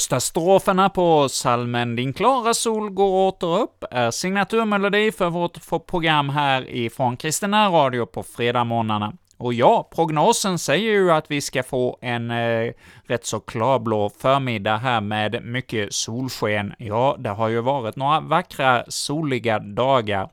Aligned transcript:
Första 0.00 0.20
stroferna 0.20 0.88
på 0.88 1.28
salmen 1.28 1.96
”Din 1.96 2.12
klara 2.12 2.54
sol 2.54 2.90
går 2.90 3.28
åter 3.28 3.58
upp” 3.58 3.84
är 3.90 4.10
signaturmelodi 4.10 5.12
för 5.12 5.30
vårt 5.30 5.86
program 5.86 6.28
här 6.28 6.70
ifrån 6.70 7.16
Kristina 7.16 7.68
Radio 7.68 8.06
på 8.06 8.22
fredagsmorgnarna. 8.22 9.12
Och 9.36 9.54
ja, 9.54 9.88
prognosen 9.94 10.58
säger 10.58 10.90
ju 10.92 11.10
att 11.10 11.30
vi 11.30 11.40
ska 11.40 11.62
få 11.62 11.98
en 12.00 12.30
eh, 12.30 12.72
rätt 13.06 13.26
så 13.26 13.40
klarblå 13.40 14.10
förmiddag 14.18 14.76
här 14.76 15.00
med 15.00 15.44
mycket 15.44 15.94
solsken. 15.94 16.72
Ja, 16.78 17.16
det 17.18 17.30
har 17.30 17.48
ju 17.48 17.60
varit 17.60 17.96
några 17.96 18.20
vackra 18.20 18.84
soliga 18.88 19.58
dagar 19.58 20.28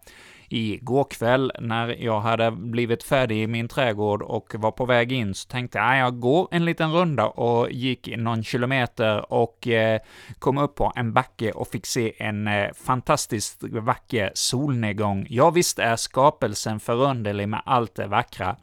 igår 0.50 1.04
kväll 1.04 1.52
när 1.60 2.04
jag 2.04 2.20
hade 2.20 2.52
blivit 2.52 3.04
färdig 3.04 3.44
i 3.44 3.48
min 3.48 3.68
trädgård 3.68 4.22
och 4.22 4.56
var 4.58 4.72
på 4.72 4.86
väg 4.86 5.12
in, 5.12 5.34
så 5.34 5.48
tänkte 5.48 5.78
jag 5.78 5.88
ah, 5.88 5.98
jag 5.98 6.20
går 6.20 6.48
en 6.52 6.66
liten 6.66 6.94
runda 6.94 7.28
och 7.28 7.72
gick 7.72 8.18
någon 8.18 8.44
kilometer 8.44 9.34
och 9.34 9.68
eh, 9.68 10.00
kom 10.40 10.58
upp 10.58 10.76
på 10.76 10.94
en 10.96 11.14
backe 11.14 11.52
och 11.52 11.68
fick 11.68 11.86
se 11.86 12.14
en 12.18 12.48
eh, 12.48 12.74
fantastiskt 12.74 13.64
vacker 13.64 14.32
solnedgång. 14.34 15.28
Ja, 15.30 15.50
visst 15.50 15.80
är 15.80 15.96
skapelsen 15.96 16.80
förunderlig 16.80 17.50
med 17.50 17.62
allt 17.66 17.96
det 17.96 18.08
vackra. 18.08 18.56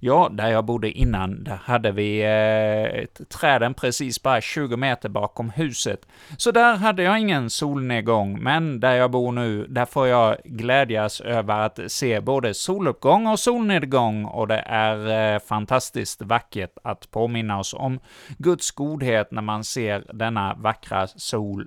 Ja, 0.00 0.28
där 0.32 0.48
jag 0.48 0.64
bodde 0.64 0.90
innan, 0.90 1.44
där 1.44 1.60
hade 1.64 1.92
vi 1.92 2.20
eh, 2.22 3.24
träden 3.24 3.74
precis 3.74 4.22
bara 4.22 4.40
20 4.40 4.76
meter 4.76 5.08
bakom 5.08 5.50
huset. 5.50 6.06
Så 6.36 6.50
där 6.50 6.76
hade 6.76 7.02
jag 7.02 7.20
ingen 7.20 7.50
solnedgång, 7.50 8.42
men 8.42 8.80
där 8.80 8.92
jag 8.94 9.10
bor 9.10 9.32
nu, 9.32 9.66
där 9.66 9.86
får 9.86 10.06
jag 10.06 10.36
glädjas 10.44 11.20
över 11.20 11.60
att 11.60 11.80
se 11.86 12.20
både 12.20 12.54
soluppgång 12.54 13.26
och 13.26 13.38
solnedgång, 13.38 14.24
och 14.24 14.48
det 14.48 14.62
är 14.66 15.34
eh, 15.34 15.40
fantastiskt 15.40 16.22
vackert 16.22 16.72
att 16.82 17.10
påminna 17.10 17.58
oss 17.58 17.74
om 17.74 18.00
Guds 18.38 18.70
godhet 18.70 19.30
när 19.30 19.42
man 19.42 19.64
ser 19.64 20.04
denna 20.12 20.54
vackra 20.54 21.06
sol. 21.06 21.66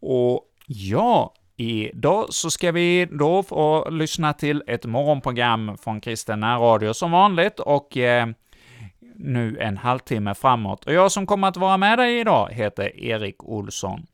Och 0.00 0.44
ja, 0.66 1.34
Idag 1.60 2.26
så 2.30 2.50
ska 2.50 2.72
vi 2.72 3.08
då 3.10 3.42
få 3.42 3.90
lyssna 3.90 4.32
till 4.32 4.62
ett 4.66 4.84
morgonprogram 4.84 5.76
från 5.78 6.00
Kristen 6.00 6.44
Radio 6.44 6.92
som 6.92 7.10
vanligt, 7.10 7.60
och 7.60 7.96
eh, 7.96 8.28
nu 9.14 9.58
en 9.60 9.76
halvtimme 9.76 10.34
framåt. 10.34 10.84
Och 10.84 10.92
jag 10.92 11.12
som 11.12 11.26
kommer 11.26 11.48
att 11.48 11.56
vara 11.56 11.76
med 11.76 11.98
dig 11.98 12.20
idag 12.20 12.48
heter 12.52 13.04
Erik 13.04 13.44
Olsson. 13.44 14.06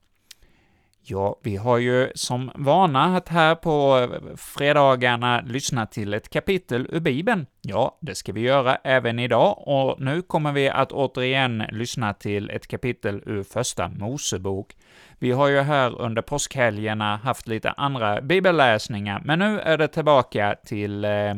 Ja, 1.03 1.41
vi 1.43 1.57
har 1.57 1.79
ju 1.79 2.13
som 2.15 2.51
vana 2.55 3.17
att 3.17 3.29
här 3.29 3.55
på 3.55 3.99
eh, 4.13 4.37
fredagarna 4.37 5.41
lyssna 5.41 5.87
till 5.87 6.15
ett 6.15 6.31
kapitel 6.31 6.89
ur 6.93 7.01
Bibeln. 7.01 7.47
Ja, 7.63 7.99
det 8.01 8.15
ska 8.15 8.33
vi 8.33 8.41
göra 8.41 8.77
även 8.77 9.19
idag, 9.19 9.69
och 9.69 10.01
nu 10.01 10.23
kommer 10.23 10.53
vi 10.53 10.69
att 10.69 10.93
återigen 10.93 11.63
lyssna 11.71 12.15
till 12.15 12.51
ett 12.51 12.67
kapitel 12.67 13.23
ur 13.27 13.43
Första 13.43 13.89
Mosebok. 13.89 14.75
Vi 15.19 15.31
har 15.33 15.49
ju 15.49 15.61
här 15.61 16.01
under 16.01 16.23
påskhelgerna 16.23 17.17
haft 17.17 17.49
lite 17.49 17.71
andra 17.71 18.21
bibelläsningar, 18.21 19.23
men 19.25 19.39
nu 19.39 19.61
är 19.61 19.79
det 19.79 19.89
tillbaka 19.89 20.57
till 20.65 21.05
eh, 21.05 21.35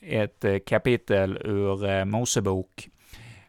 ett 0.00 0.44
kapitel 0.66 1.36
ur 1.36 1.84
eh, 1.84 2.04
Mosebok. 2.04 2.88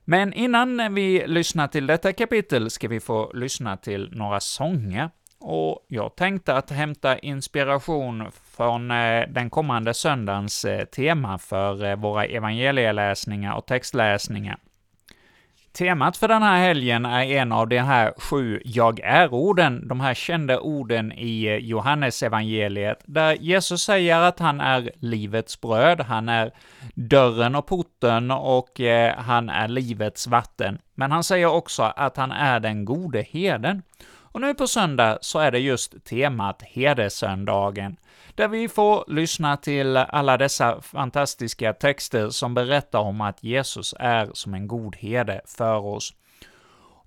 Men 0.05 0.33
innan 0.33 0.95
vi 0.95 1.28
lyssnar 1.28 1.67
till 1.67 1.88
detta 1.88 2.14
kapitel 2.14 2.70
ska 2.70 2.88
vi 2.88 3.00
få 3.00 3.31
lyssna 3.33 3.78
till 3.78 4.09
några 4.11 4.39
sånger. 4.39 5.09
Och 5.39 5.86
jag 5.88 6.16
tänkte 6.16 6.55
att 6.55 6.70
hämta 6.70 7.20
inspiration 7.20 8.32
från 8.32 8.92
eh, 8.92 9.27
den 9.30 9.49
kommande 9.49 9.93
söndagens 9.93 10.66
eh, 10.66 10.86
tema 10.86 11.37
för 11.37 11.86
eh, 11.86 11.95
våra 11.95 12.26
evangelieläsningar 12.26 13.55
och 13.55 13.66
textläsningar. 13.66 14.58
Temat 15.77 16.17
för 16.17 16.27
den 16.27 16.43
här 16.43 16.58
helgen 16.58 17.05
är 17.05 17.23
en 17.23 17.52
av 17.52 17.67
de 17.67 17.80
här 17.80 18.14
sju 18.17 18.61
”jag 18.65 18.99
är”-orden, 18.99 19.88
de 19.88 19.99
här 19.99 20.14
kända 20.14 20.60
orden 20.60 21.11
i 21.11 21.58
Johannesevangeliet, 21.58 21.64
Johannes 21.64 22.23
evangeliet, 22.23 23.04
där 23.05 23.33
Jesus 23.33 23.82
säger 23.82 24.20
att 24.20 24.39
han 24.39 24.61
är 24.61 24.92
livets 24.99 25.61
bröd, 25.61 26.02
han 26.02 26.30
är 26.30 26.52
dörren 26.95 27.55
och 27.55 27.67
porten 27.67 28.32
och 28.32 28.80
eh, 28.80 29.16
han 29.17 29.49
är 29.49 29.67
livets 29.67 30.27
vatten. 30.27 30.80
Men 30.95 31.11
han 31.11 31.23
säger 31.23 31.48
också 31.48 31.83
att 31.83 32.17
han 32.17 32.32
är 32.32 32.60
den 32.60 32.86
gode 32.86 33.26
herden. 33.32 33.83
Och 34.37 34.42
nu 34.42 34.54
på 34.54 34.67
söndag 34.67 35.17
så 35.21 35.39
är 35.39 35.52
det 35.52 35.60
just 35.60 36.05
temat 36.05 36.61
Herdesöndagen 36.61 37.98
där 38.37 38.48
vi 38.48 38.67
får 38.67 39.03
lyssna 39.08 39.58
till 39.58 39.98
alla 39.98 40.37
dessa 40.37 40.81
fantastiska 40.81 41.73
texter 41.73 42.30
som 42.30 42.53
berättar 42.53 42.99
om 42.99 43.21
att 43.21 43.43
Jesus 43.43 43.95
är 43.99 44.30
som 44.33 44.53
en 44.53 44.67
god 44.67 44.95
herde 44.95 45.42
för 45.45 45.86
oss. 45.86 46.14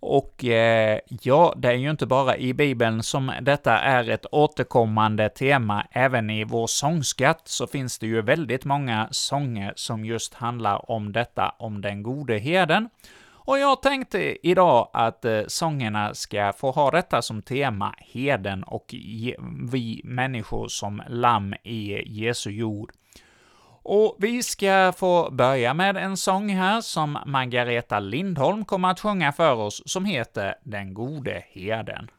Och 0.00 0.44
eh, 0.44 0.98
ja, 1.22 1.54
det 1.56 1.68
är 1.68 1.74
ju 1.74 1.90
inte 1.90 2.06
bara 2.06 2.36
i 2.36 2.54
Bibeln 2.54 3.02
som 3.02 3.32
detta 3.42 3.78
är 3.78 4.10
ett 4.10 4.26
återkommande 4.32 5.28
tema, 5.28 5.86
även 5.90 6.30
i 6.30 6.44
vår 6.44 6.66
sångskatt 6.66 7.42
så 7.44 7.66
finns 7.66 7.98
det 7.98 8.06
ju 8.06 8.22
väldigt 8.22 8.64
många 8.64 9.08
sånger 9.10 9.72
som 9.76 10.04
just 10.04 10.34
handlar 10.34 10.90
om 10.90 11.12
detta, 11.12 11.54
om 11.58 11.80
den 11.80 12.02
gode 12.02 12.38
herden. 12.38 12.88
Och 13.50 13.58
jag 13.58 13.82
tänkte 13.82 14.48
idag 14.48 14.88
att 14.92 15.24
eh, 15.24 15.40
sångerna 15.46 16.14
ska 16.14 16.52
få 16.52 16.70
ha 16.70 16.90
detta 16.90 17.22
som 17.22 17.42
tema, 17.42 17.94
heden 17.98 18.62
och 18.62 18.94
vi 19.72 20.00
människor 20.04 20.68
som 20.68 21.02
lamm 21.08 21.54
i 21.64 22.02
Jesu 22.20 22.50
jord. 22.50 22.92
Och 23.82 24.16
vi 24.18 24.42
ska 24.42 24.92
få 24.96 25.30
börja 25.30 25.74
med 25.74 25.96
en 25.96 26.16
sång 26.16 26.48
här 26.48 26.80
som 26.80 27.18
Margareta 27.26 28.00
Lindholm 28.00 28.64
kommer 28.64 28.90
att 28.90 29.00
sjunga 29.00 29.32
för 29.32 29.54
oss, 29.54 29.82
som 29.86 30.04
heter 30.04 30.54
”Den 30.62 30.94
gode 30.94 31.44
herden”. 31.52 32.10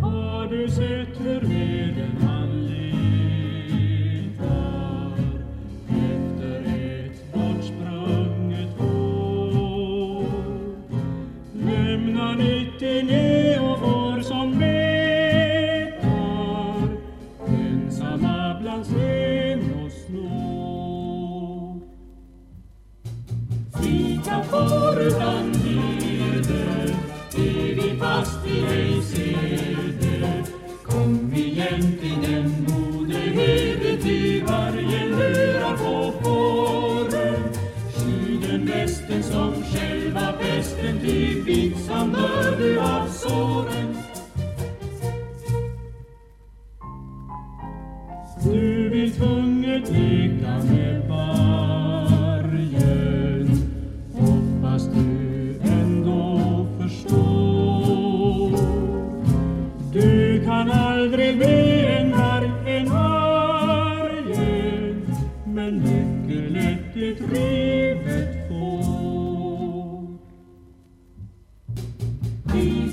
Har 0.00 0.46
du 0.46 0.68
sett 0.68 1.20
hur 1.20 1.40
herden 1.40 2.17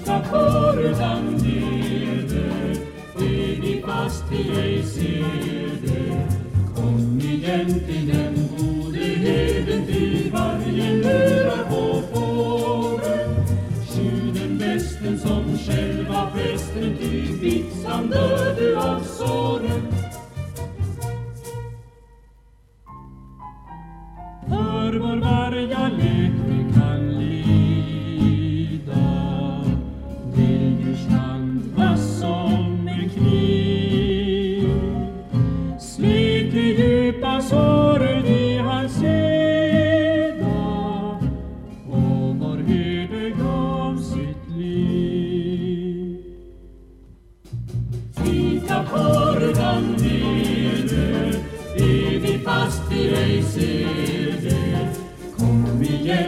utan 0.05 1.37
ger 1.39 2.27
dig 2.29 2.77
det 3.17 3.61
vi 3.61 3.83
fast 3.85 4.23
vi 4.31 4.59
ej 4.59 4.83
ser 4.83 5.81
det. 5.81 6.27
Kom 6.75 7.19
igen 7.19 7.65
till 7.65 8.07
den 8.07 8.49
gode, 8.57 8.97
jämpinen 8.97 9.13
kuuli 9.13 9.15
heidän 9.15 9.85
tiivarjen 9.85 11.01
lyra 11.01 11.63
koforen. 11.69 13.45
Skyden 13.89 14.57
västen 14.57 15.19
som 15.19 15.57
själva 15.57 16.31
prästen, 16.33 16.97
ty 16.97 17.37
vitsan 17.41 18.09
du 18.57 18.75
av 18.77 19.03
såren. 19.03 19.84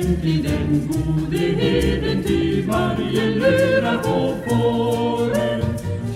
Igen 0.08 0.22
till 0.22 0.44
den 0.44 0.88
gode 0.88 1.38
herden, 1.38 2.24
ty 2.24 2.62
varje 2.62 3.30
lura 3.30 3.98
på 3.98 4.36
fåren. 4.48 5.62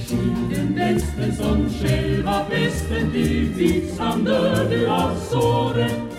Skil 0.08 0.76
den 0.76 1.36
som 1.36 1.70
själva 1.70 2.46
besten, 2.50 3.12
ty 3.14 3.44
vitsam 3.44 4.24
dör 4.24 4.70
du 4.70 4.88
av 4.88 5.16
såren. 5.16 6.11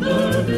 Du. 0.00 0.52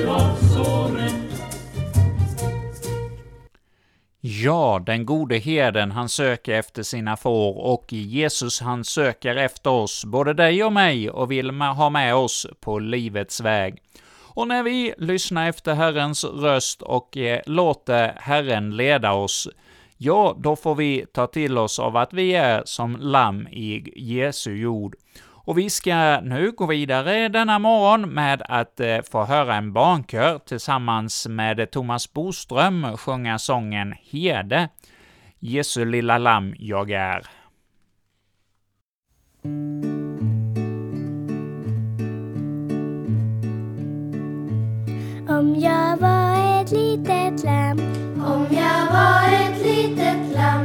Ja, 4.26 4.82
den 4.86 5.06
gode 5.06 5.38
herden, 5.38 5.90
han 5.90 6.08
söker 6.08 6.54
efter 6.54 6.82
sina 6.82 7.16
får, 7.16 7.58
och 7.58 7.92
Jesus, 7.92 8.60
han 8.60 8.84
söker 8.84 9.36
efter 9.36 9.70
oss, 9.70 10.04
både 10.04 10.34
dig 10.34 10.64
och 10.64 10.72
mig, 10.72 11.10
och 11.10 11.30
vill 11.30 11.50
ha 11.50 11.90
med 11.90 12.14
oss 12.14 12.46
på 12.60 12.78
livets 12.78 13.40
väg. 13.40 13.82
Och 14.34 14.48
när 14.48 14.62
vi 14.62 14.94
lyssnar 14.98 15.48
efter 15.48 15.74
Herrens 15.74 16.24
röst 16.24 16.82
och 16.82 17.16
eh, 17.16 17.40
låter 17.46 18.12
Herren 18.16 18.76
leda 18.76 19.12
oss, 19.12 19.48
ja, 19.96 20.36
då 20.38 20.56
får 20.56 20.74
vi 20.74 21.06
ta 21.12 21.26
till 21.26 21.58
oss 21.58 21.78
av 21.78 21.96
att 21.96 22.12
vi 22.12 22.34
är 22.34 22.62
som 22.66 22.96
lamm 22.96 23.46
i 23.46 23.92
Jesu 23.96 24.56
jord. 24.56 24.96
Och 25.46 25.58
vi 25.58 25.70
ska 25.70 26.20
nu 26.20 26.52
gå 26.52 26.66
vidare 26.66 27.28
denna 27.28 27.58
morgon 27.58 28.14
med 28.14 28.42
att 28.48 28.80
eh, 28.80 28.98
få 29.10 29.24
höra 29.24 29.54
en 29.54 29.72
barnkör 29.72 30.38
tillsammans 30.38 31.26
med 31.28 31.70
Thomas 31.70 32.12
Boström 32.12 32.96
sjunga 32.96 33.38
sången 33.38 33.94
Herde. 34.12 34.68
Jesu 35.38 35.84
lilla 35.84 36.18
lamm 36.18 36.54
jag 36.58 36.90
är. 36.90 37.26
Om 45.28 45.56
jag 45.60 45.96
var 45.96 46.60
ett 46.60 46.70
litet 46.70 47.44
lamm 47.44 47.80
Om 48.26 48.46
jag 48.50 48.92
var 48.92 49.28
ett 49.32 49.66
litet 49.66 50.34
lamm 50.34 50.63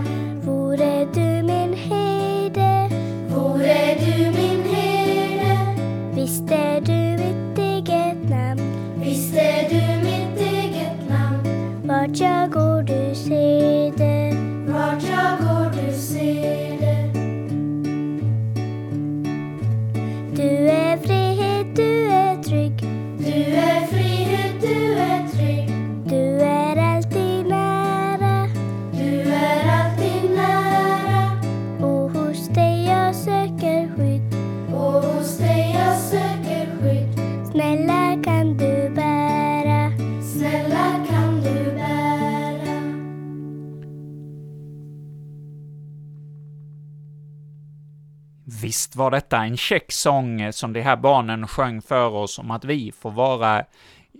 Visst 48.89 48.97
var 48.97 49.11
detta 49.11 49.37
en 49.37 49.57
käck 49.57 49.91
sång 49.91 50.53
som 50.53 50.73
de 50.73 50.81
här 50.81 50.95
barnen 50.95 51.47
sjöng 51.47 51.81
för 51.81 52.09
oss 52.09 52.39
om 52.39 52.51
att 52.51 52.65
vi 52.65 52.91
får 52.91 53.11
vara 53.11 53.65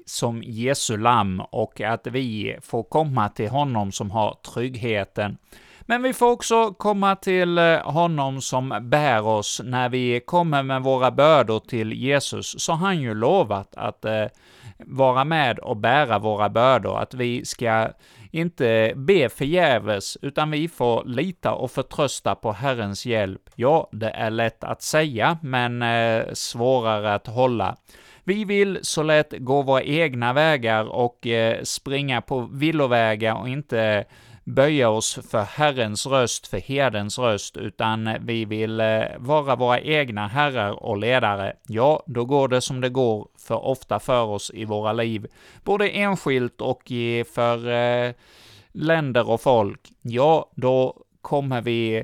som 0.06 0.44
Jesu 0.44 0.98
lamm 0.98 1.40
och 1.40 1.82
att 1.82 2.08
vi 2.08 2.58
får 2.62 2.84
komma 2.84 3.30
till 3.30 3.50
honom 3.50 3.92
som 3.92 4.12
har 4.12 4.38
tryggheten. 4.54 5.38
Men 5.82 6.04
vi 6.04 6.14
får 6.14 6.32
också 6.32 6.74
komma 6.74 7.16
till 7.16 7.58
eh, 7.58 7.80
honom 7.80 8.42
som 8.42 8.80
bär 8.82 9.26
oss 9.26 9.62
när 9.64 9.90
vi 9.90 10.20
kommer 10.20 10.64
med 10.64 10.82
våra 10.82 11.12
bördor 11.12 11.60
till 11.60 11.94
Jesus, 11.94 12.62
så 12.62 12.72
har 12.72 12.88
han 12.88 13.02
ju 13.02 13.14
lovat 13.14 13.76
att 13.76 14.06
eh, 14.06 14.26
vara 14.78 15.24
med 15.24 15.60
och 15.60 15.78
bära 15.78 16.20
våra 16.20 16.50
bördor, 16.50 17.00
att 17.00 17.14
vi 17.14 17.46
ska 17.46 17.90
inte 18.32 18.94
be 18.96 19.30
förgäves, 19.30 20.18
utan 20.22 20.52
vi 20.52 20.68
får 20.68 21.04
lita 21.06 21.54
och 21.54 21.72
förtrösta 21.72 22.36
på 22.36 22.52
Herrens 22.52 23.06
hjälp. 23.06 23.42
Ja, 23.56 23.90
det 23.92 24.10
är 24.10 24.30
lätt 24.30 24.64
att 24.64 24.82
säga, 24.82 25.38
men 25.42 25.82
eh, 25.82 26.34
svårare 26.34 27.14
att 27.14 27.28
hålla. 27.28 27.76
Vi 28.24 28.46
vill 28.46 28.80
så 28.82 29.04
lätt 29.04 29.34
gå 29.38 29.62
våra 29.62 29.84
egna 29.84 30.34
vägar 30.34 30.86
och 30.86 31.28
eh, 31.28 31.64
springa 31.64 32.22
på 32.22 32.50
villovägar 32.52 33.36
och 33.36 33.50
inte 33.50 34.06
böja 34.50 34.90
oss 34.90 35.20
för 35.32 35.42
Herrens 35.42 36.06
röst, 36.06 36.48
för 36.48 36.58
herdens 36.58 37.20
röst, 37.20 37.58
utan 37.58 38.16
vi 38.22 38.46
vill 38.46 38.80
eh, 38.80 39.02
vara 39.18 39.56
våra 39.56 39.80
egna 39.80 40.28
herrar 40.28 40.84
och 40.84 40.98
ledare. 40.98 41.54
Ja, 41.68 42.04
då 42.06 42.26
går 42.26 42.48
det 42.48 42.62
som 42.62 42.82
det 42.82 42.90
går 42.90 43.28
för 43.48 43.66
ofta 43.66 44.00
för 44.00 44.24
oss 44.24 44.52
i 44.54 44.66
våra 44.66 44.94
liv, 44.94 45.28
både 45.64 45.90
enskilt 45.90 46.62
och 46.62 46.84
för 47.34 47.70
eh, 47.70 48.14
länder 48.72 49.30
och 49.30 49.42
folk. 49.42 49.90
Ja, 50.02 50.52
då 50.56 51.04
kommer 51.22 51.62
vi 51.62 52.04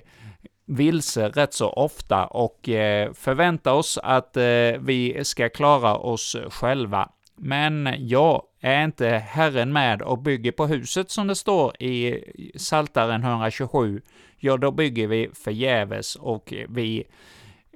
vilse 0.66 1.30
rätt 1.30 1.54
så 1.54 1.70
ofta 1.70 2.26
och 2.26 2.70
eh, 2.70 3.14
förvänta 3.14 3.74
oss 3.74 4.00
att 4.04 4.38
eh, 4.38 4.44
vi 4.80 5.20
ska 5.24 5.50
klara 5.50 5.96
oss 5.96 6.36
själva. 6.50 7.10
Men 7.38 7.96
ja, 7.98 8.44
är 8.66 8.84
inte 8.84 9.08
Herren 9.08 9.74
med 9.74 10.02
och 10.02 10.18
bygger 10.18 10.52
på 10.52 10.68
huset 10.68 11.12
som 11.12 11.28
det 11.28 11.36
står 11.36 11.82
i 11.82 12.24
Saltaren 12.56 13.24
127, 13.24 14.02
ja, 14.38 14.58
då 14.58 14.72
bygger 14.72 15.08
vi 15.08 15.30
förgäves 15.34 16.16
och 16.16 16.54
vi 16.70 17.04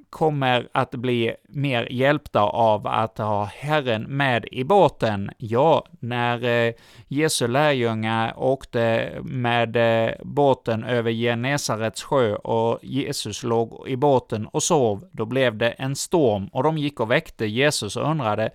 kommer 0.10 0.67
att 0.72 0.91
bli 0.91 1.36
mer 1.50 1.88
hjälpta 1.91 2.41
av 2.41 2.88
att 2.88 3.17
ha 3.17 3.46
Herren 3.46 4.03
med 4.03 4.46
i 4.51 4.63
båten. 4.63 5.31
Ja, 5.38 5.86
när 6.00 6.43
eh, 6.43 6.74
Jesu 7.08 7.48
lärjungar 7.48 8.34
åkte 8.38 9.12
med 9.24 9.75
eh, 9.75 10.13
båten 10.24 10.84
över 10.84 11.12
Genesarets 11.12 12.03
sjö 12.03 12.36
och 12.36 12.79
Jesus 12.84 13.43
låg 13.43 13.88
i 13.88 13.96
båten 13.96 14.48
och 14.48 14.63
sov, 14.63 15.05
då 15.12 15.25
blev 15.25 15.58
det 15.58 15.69
en 15.69 15.96
storm 15.96 16.48
och 16.48 16.63
de 16.63 16.77
gick 16.77 17.00
och 17.00 17.12
väckte 17.12 17.46
Jesus 17.46 17.96
och 17.96 18.12
undrade 18.12 18.50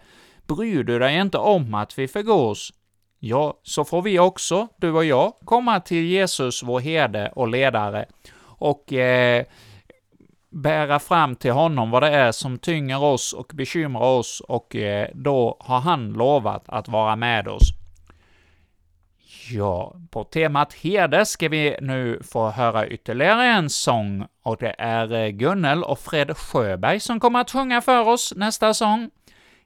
Bryr 0.47 0.83
du 0.83 0.99
dig 0.99 1.17
inte 1.17 1.39
om 1.39 1.75
att 1.75 1.99
vi 1.99 2.09
förgås? 2.09 2.73
Ja, 3.19 3.61
så 3.63 3.85
får 3.85 4.03
vi 4.03 4.19
också, 4.19 4.69
du 4.77 4.93
och 4.93 5.05
jag, 5.05 5.33
komma 5.45 5.81
till 5.81 6.05
Jesus, 6.05 6.63
vår 6.63 6.81
herde 6.81 7.33
och 7.37 7.49
ledare, 7.49 8.07
och 8.43 8.93
eh, 8.93 9.45
bära 10.51 10.99
fram 10.99 11.37
till 11.37 11.53
honom 11.53 11.91
vad 11.91 12.03
det 12.03 12.09
är 12.09 12.33
som 12.33 12.59
tynger 12.59 13.03
oss 13.03 13.33
och 13.33 13.51
bekymrar 13.55 14.07
oss, 14.07 14.41
och 14.49 14.77
eh, 14.77 15.09
då 15.15 15.57
har 15.61 15.81
han 15.81 16.13
lovat 16.13 16.65
att 16.67 16.89
vara 16.89 17.17
med 17.17 17.49
oss. 17.49 17.69
Ja, 19.51 19.95
på 20.11 20.25
temat 20.25 20.73
herde 20.73 21.27
ska 21.27 21.49
vi 21.49 21.77
nu 21.81 22.21
få 22.23 22.51
höra 22.51 22.87
ytterligare 22.87 23.45
en 23.47 23.71
sång, 23.71 24.27
och 24.43 24.57
det 24.57 24.75
är 24.79 25.13
eh, 25.13 25.29
Gunnel 25.29 25.85
och 25.85 25.99
Fred 25.99 26.37
Sjöberg 26.37 27.01
som 27.01 27.21
kommer 27.21 27.41
att 27.41 27.51
sjunga 27.51 27.81
för 27.81 28.09
oss 28.09 28.33
nästa 28.37 28.75
sång. 28.75 29.11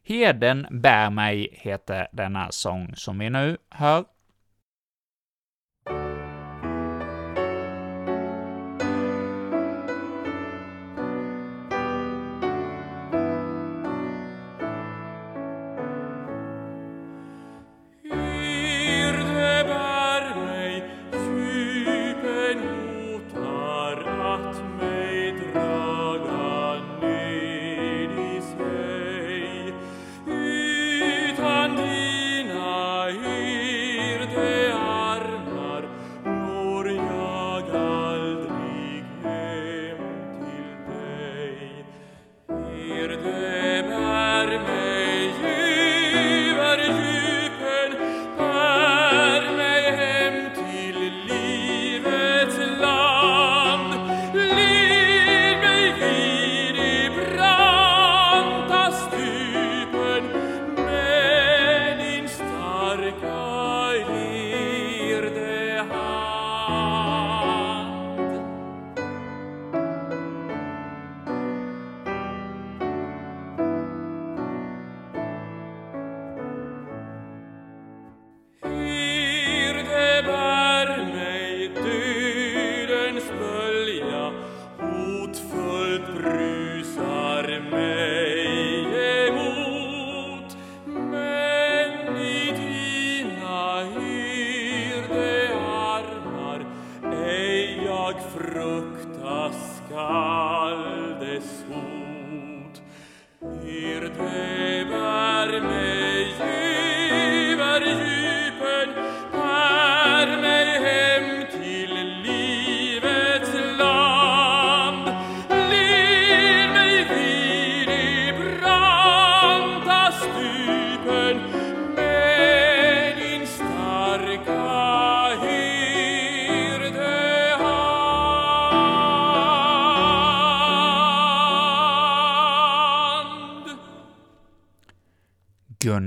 Heden 0.09 0.67
bär 0.71 1.11
mig 1.11 1.49
heter 1.53 2.09
denna 2.13 2.53
sång 2.53 2.97
som 2.97 3.19
vi 3.19 3.31
nu 3.31 3.57
hör. 3.71 4.05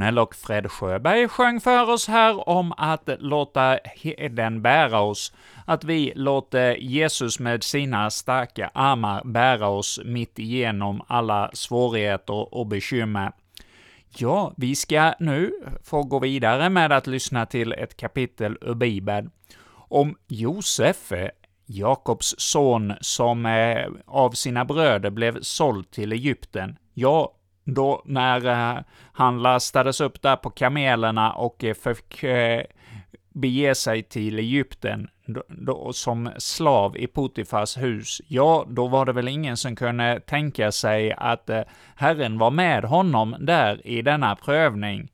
Gunnel 0.02 0.20
och 0.20 0.36
Fred 0.36 0.72
Sjöberg 0.72 1.28
sjöng 1.28 1.60
för 1.60 1.90
oss 1.90 2.08
här 2.08 2.50
om 2.50 2.74
att 2.78 3.10
låta 3.20 3.80
heden 3.84 4.62
bära 4.62 5.00
oss, 5.02 5.34
att 5.66 5.84
vi 5.84 6.14
låter 6.16 6.76
Jesus 6.76 7.40
med 7.40 7.64
sina 7.64 8.10
starka 8.10 8.72
armar 8.74 9.22
bära 9.26 9.68
oss 9.68 10.00
mitt 10.06 10.40
igenom 10.40 11.02
alla 11.08 11.50
svårigheter 11.54 12.54
och 12.56 12.68
bekymmer. 12.68 13.32
Ja, 14.18 14.54
vi 14.58 14.76
ska 14.76 15.14
nu 15.20 15.52
få 15.84 16.04
gå 16.04 16.20
vidare 16.20 16.70
med 16.70 16.92
att 16.92 17.08
lyssna 17.08 17.46
till 17.46 17.74
ett 17.74 17.98
kapitel 17.98 18.58
ur 18.62 18.74
Bibeln 18.74 19.32
om 19.74 20.16
Josef, 20.28 21.12
Jakobs 21.66 22.36
son, 22.38 22.94
som 23.02 23.46
eh, 23.46 23.88
av 24.06 24.32
sina 24.32 24.66
bröder 24.66 25.10
blev 25.10 25.42
såld 25.42 25.92
till 25.92 26.12
Egypten. 26.12 26.78
Ja, 26.94 27.34
då 27.64 28.02
när 28.06 28.46
eh, 28.46 28.84
han 29.14 29.42
lastades 29.42 30.02
upp 30.02 30.22
där 30.22 30.36
på 30.36 30.50
kamelerna 30.50 31.34
och 31.34 31.64
eh, 31.64 31.74
fick 31.74 32.24
eh, 32.24 32.64
bege 33.34 33.76
sig 33.76 34.04
till 34.04 34.40
Egypten 34.40 35.10
då, 35.26 35.44
då, 35.48 35.94
som 35.94 36.32
slav 36.38 36.98
i 36.98 37.08
Potifars 37.08 37.78
hus, 37.78 38.22
ja, 38.28 38.66
då 38.70 38.88
var 38.88 39.06
det 39.06 39.14
väl 39.14 39.28
ingen 39.28 39.58
som 39.58 39.76
kunde 39.76 40.20
tänka 40.20 40.72
sig 40.72 41.14
att 41.18 41.50
eh, 41.50 41.62
Herren 41.96 42.38
var 42.38 42.52
med 42.52 42.84
honom 42.84 43.36
där 43.40 43.88
i 43.88 44.02
denna 44.02 44.36
prövning. 44.36 45.12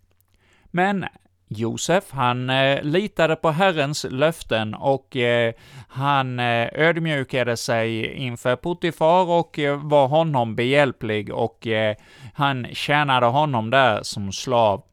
Men 0.65 1.05
Josef, 1.47 2.03
han 2.11 2.49
eh, 2.49 2.83
litade 2.83 3.35
på 3.35 3.49
Herrens 3.49 4.05
löften 4.09 4.73
och 4.73 5.15
eh, 5.15 5.53
han 5.87 6.39
eh, 6.39 6.67
ödmjukade 6.73 7.57
sig 7.57 8.13
inför 8.13 8.55
Potifar 8.55 9.25
och 9.25 9.59
eh, 9.59 9.77
var 9.83 10.07
honom 10.07 10.55
behjälplig 10.55 11.33
och 11.33 11.67
eh, 11.67 11.95
han 12.33 12.67
tjänade 12.73 13.25
honom 13.25 13.69
där 13.69 14.03
som 14.03 14.31
slav. 14.31 14.83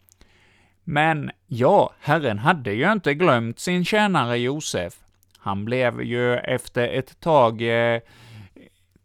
Men 0.84 1.30
ja, 1.46 1.90
Herren 2.00 2.38
hade 2.38 2.73
ju 2.73 2.92
inte 2.92 3.14
glömt 3.14 3.58
sin 3.58 3.84
tjänare 3.84 4.38
Josef. 4.38 4.94
Han 5.38 5.64
blev 5.64 6.02
ju 6.02 6.37
efter 6.37 6.88
ett 6.88 7.20
tag 7.20 7.62
eh, 7.62 8.00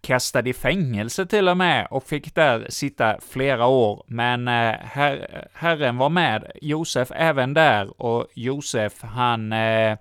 kastad 0.02 0.48
i 0.48 0.54
fängelse 0.54 1.26
till 1.26 1.50
och 1.50 1.58
med 1.58 1.88
och 1.92 2.04
fick 2.04 2.36
där 2.36 2.66
sitta 2.70 3.20
flera 3.30 3.68
år, 3.68 4.04
men 4.08 4.48
eh, 4.48 4.76
her 4.82 5.48
Herren 5.54 5.98
var 5.98 6.10
med 6.10 6.52
Josef 6.62 7.12
även 7.16 7.54
där 7.54 8.02
och 8.02 8.28
Josef 8.34 8.94
han 9.02 9.54
eh, 9.54 9.98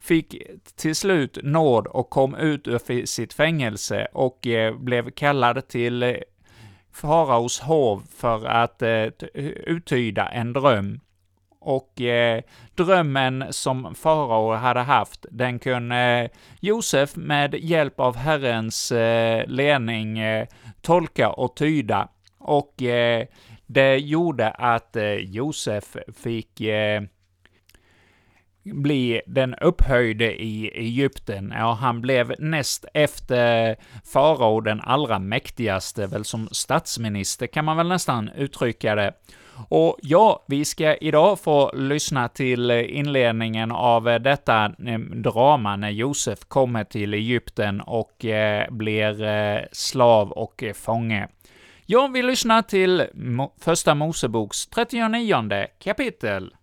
fick 0.00 0.42
till 0.76 0.96
slut 0.96 1.38
nåd 1.42 1.86
och 1.86 2.10
kom 2.10 2.34
ut 2.34 2.68
ur 2.68 3.06
sitt 3.06 3.32
fängelse 3.32 4.08
och 4.12 4.46
eh, 4.46 4.74
blev 4.74 5.10
kallad 5.10 5.68
till 5.68 6.02
eh, 6.02 6.14
faraos 6.92 7.60
hov 7.60 8.02
för 8.16 8.46
att 8.46 8.82
eh, 8.82 9.06
uttyda 9.66 10.28
en 10.28 10.52
dröm. 10.52 11.00
Och 11.64 12.00
eh, 12.00 12.42
drömmen 12.74 13.44
som 13.50 13.94
farao 13.94 14.54
hade 14.54 14.80
haft, 14.80 15.26
den 15.30 15.58
kunde 15.58 15.96
eh, 15.96 16.30
Josef 16.60 17.16
med 17.16 17.54
hjälp 17.54 18.00
av 18.00 18.16
Herrens 18.16 18.92
eh, 18.92 19.46
ledning 19.46 20.18
eh, 20.18 20.46
tolka 20.80 21.30
och 21.30 21.56
tyda. 21.56 22.08
Och 22.38 22.82
eh, 22.82 23.26
det 23.66 23.96
gjorde 23.96 24.50
att 24.50 24.96
eh, 24.96 25.14
Josef 25.14 25.96
fick 26.22 26.60
eh, 26.60 27.02
bli 28.64 29.20
den 29.26 29.54
upphöjde 29.54 30.42
i 30.42 30.70
Egypten. 30.74 31.52
Ja, 31.56 31.72
han 31.72 32.00
blev 32.00 32.34
näst 32.38 32.84
efter 32.94 33.76
farao 34.12 34.60
den 34.60 34.80
allra 34.80 35.18
mäktigaste, 35.18 36.06
väl 36.06 36.24
som 36.24 36.48
statsminister 36.52 37.46
kan 37.46 37.64
man 37.64 37.76
väl 37.76 37.88
nästan 37.88 38.28
uttrycka 38.28 38.94
det. 38.94 39.12
Och 39.68 39.96
ja, 40.02 40.44
vi 40.48 40.64
ska 40.64 40.94
idag 40.94 41.40
få 41.40 41.72
lyssna 41.74 42.28
till 42.28 42.70
inledningen 42.70 43.72
av 43.72 44.08
eh, 44.08 44.18
detta 44.18 44.74
mm, 44.78 45.22
drama 45.22 45.76
när 45.76 45.90
Josef 45.90 46.44
kommer 46.48 46.84
till 46.84 47.14
Egypten 47.14 47.80
och 47.80 48.24
eh, 48.24 48.70
blir 48.70 49.22
eh, 49.22 49.60
slav 49.72 50.32
och 50.32 50.64
fånge. 50.74 51.28
Ja, 51.86 52.06
vi 52.06 52.22
lyssnar 52.22 52.62
till 52.62 53.06
Första 53.60 53.94
Moseboks 53.94 54.66
39 54.66 55.66
kapitel. 55.78 56.54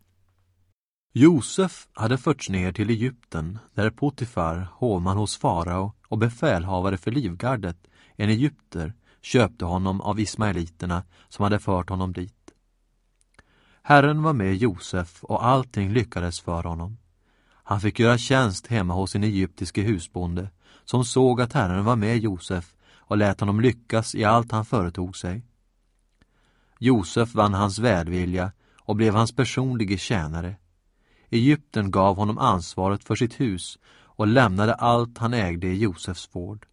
Josef 1.13 1.88
hade 1.93 2.17
förts 2.17 2.50
ner 2.50 2.72
till 2.72 2.89
Egypten, 2.89 3.60
där 3.74 3.89
Potifar, 3.89 4.67
hovman 4.74 5.17
hos 5.17 5.38
farao 5.38 5.93
och 6.08 6.17
befälhavare 6.17 6.98
för 6.98 7.12
livgardet, 7.12 7.77
en 8.15 8.29
egypter, 8.29 8.93
köpte 9.22 9.65
honom 9.65 10.01
av 10.01 10.19
ismaeliterna 10.19 11.03
som 11.29 11.43
hade 11.43 11.60
fört 11.60 11.89
honom 11.89 12.13
dit. 12.13 12.38
Herren 13.89 14.24
var 14.24 14.34
med 14.34 14.55
Josef 14.55 15.24
och 15.24 15.46
allting 15.46 15.93
lyckades 15.93 16.39
för 16.39 16.63
honom. 16.63 16.98
Han 17.51 17.81
fick 17.81 18.00
göra 18.00 18.17
tjänst 18.17 18.67
hemma 18.67 18.93
hos 18.93 19.12
sin 19.12 19.24
egyptiske 19.24 19.81
husbonde, 19.81 20.50
som 20.86 21.05
såg 21.05 21.41
att 21.41 21.53
Herren 21.53 21.86
var 21.86 21.96
med 21.96 22.17
Josef 22.17 22.75
och 22.91 23.17
lät 23.17 23.39
honom 23.39 23.60
lyckas 23.60 24.15
i 24.15 24.24
allt 24.24 24.51
han 24.51 24.65
företog 24.65 25.17
sig. 25.17 25.46
Josef 26.79 27.36
vann 27.36 27.53
hans 27.53 27.79
välvilja 27.79 28.51
och 28.77 28.96
blev 28.96 29.15
hans 29.15 29.36
personlige 29.36 29.98
tjänare. 29.98 30.55
Egypten 31.29 31.91
gav 31.91 32.15
honom 32.15 32.38
ansvaret 32.38 33.03
för 33.03 33.15
sitt 33.15 33.39
hus 33.39 33.77
och 34.03 34.27
lämnade 34.27 34.74
allt 34.74 35.17
han 35.17 35.34
ägde 35.34 35.67
i 35.67 35.77
Josefs 35.77 36.29
vård. 36.31 36.65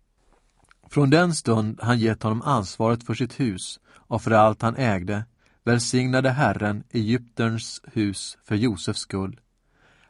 Från 0.88 1.10
den 1.10 1.34
stund 1.34 1.80
han 1.82 1.98
gett 1.98 2.22
honom 2.22 2.42
ansvaret 2.42 3.04
för 3.04 3.14
sitt 3.14 3.40
hus 3.40 3.80
och 3.88 4.22
för 4.22 4.30
allt 4.30 4.62
han 4.62 4.76
ägde 4.76 5.24
välsignade 5.66 6.30
Herren 6.30 6.84
Egypterns 6.90 7.80
hus 7.92 8.38
för 8.44 8.54
Josefs 8.54 9.00
skull. 9.00 9.40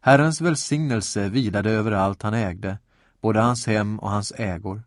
Herrens 0.00 0.40
välsignelse 0.40 1.28
vilade 1.28 1.70
över 1.70 1.92
allt 1.92 2.22
han 2.22 2.34
ägde, 2.34 2.78
både 3.20 3.40
hans 3.40 3.66
hem 3.66 3.98
och 3.98 4.10
hans 4.10 4.32
ägor. 4.36 4.82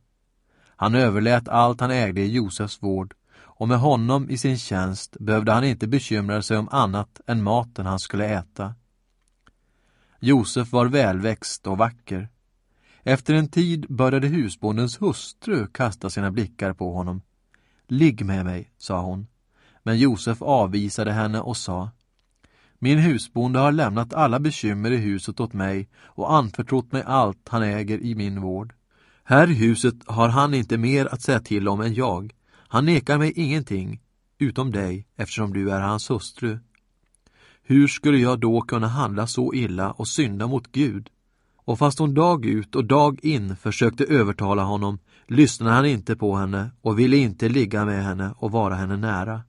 Han 0.75 0.95
överlät 0.95 1.47
allt 1.47 1.81
han 1.81 1.91
ägde 1.91 2.21
i 2.21 2.31
Josefs 2.31 2.83
vård 2.83 3.13
och 3.37 3.67
med 3.67 3.79
honom 3.79 4.29
i 4.29 4.37
sin 4.37 4.57
tjänst 4.57 5.17
behövde 5.19 5.51
han 5.51 5.63
inte 5.63 5.87
bekymra 5.87 6.41
sig 6.41 6.57
om 6.57 6.69
annat 6.71 7.21
än 7.27 7.43
maten 7.43 7.85
han 7.85 7.99
skulle 7.99 8.25
äta. 8.25 8.75
Josef 10.19 10.71
var 10.71 10.85
välväxt 10.85 11.67
och 11.67 11.77
vacker. 11.77 12.29
Efter 13.03 13.33
en 13.33 13.47
tid 13.47 13.85
började 13.89 14.27
husbondens 14.27 15.01
hustru 15.01 15.67
kasta 15.67 16.09
sina 16.09 16.31
blickar 16.31 16.73
på 16.73 16.93
honom. 16.93 17.21
Ligg 17.87 18.25
med 18.25 18.45
mig, 18.45 18.71
sa 18.77 19.01
hon. 19.01 19.27
Men 19.89 19.97
Josef 19.97 20.41
avvisade 20.41 21.11
henne 21.11 21.39
och 21.39 21.57
sa 21.57 21.89
Min 22.79 22.99
husbonde 22.99 23.59
har 23.59 23.71
lämnat 23.71 24.13
alla 24.13 24.39
bekymmer 24.39 24.91
i 24.91 24.97
huset 24.97 25.39
åt 25.39 25.53
mig 25.53 25.89
och 26.03 26.33
anförtrott 26.33 26.91
mig 26.91 27.03
allt 27.05 27.49
han 27.49 27.63
äger 27.63 27.99
i 27.99 28.15
min 28.15 28.41
vård. 28.41 28.73
Här 29.23 29.49
i 29.49 29.53
huset 29.53 29.95
har 30.05 30.29
han 30.29 30.53
inte 30.53 30.77
mer 30.77 31.05
att 31.05 31.21
säga 31.21 31.39
till 31.39 31.67
om 31.67 31.81
än 31.81 31.93
jag. 31.93 32.33
Han 32.67 32.85
nekar 32.85 33.17
mig 33.17 33.33
ingenting, 33.35 34.01
utom 34.39 34.71
dig, 34.71 35.05
eftersom 35.15 35.53
du 35.53 35.71
är 35.71 35.81
hans 35.81 36.09
hustru. 36.09 36.59
Hur 37.63 37.87
skulle 37.87 38.17
jag 38.17 38.39
då 38.39 38.61
kunna 38.61 38.87
handla 38.87 39.27
så 39.27 39.53
illa 39.53 39.91
och 39.91 40.07
synda 40.07 40.47
mot 40.47 40.71
Gud? 40.71 41.09
Och 41.55 41.79
fast 41.79 41.99
hon 41.99 42.13
dag 42.13 42.45
ut 42.45 42.75
och 42.75 42.85
dag 42.85 43.19
in 43.25 43.55
försökte 43.55 44.03
övertala 44.03 44.63
honom 44.63 44.99
lyssnade 45.27 45.75
han 45.75 45.85
inte 45.85 46.15
på 46.15 46.35
henne 46.35 46.71
och 46.81 46.99
ville 46.99 47.17
inte 47.17 47.49
ligga 47.49 47.85
med 47.85 48.03
henne 48.03 48.33
och 48.37 48.51
vara 48.51 48.75
henne 48.75 48.97
nära. 48.97 49.41